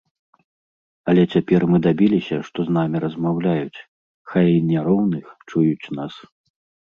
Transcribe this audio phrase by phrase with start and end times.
[1.11, 3.83] Але цяпер мы дабіліся, што з намі размаўляюць,
[4.33, 6.13] хай і не роўных, чуюць нас.